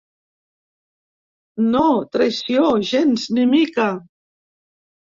[1.75, 1.83] No,
[2.17, 3.89] traïció, gens ni mica.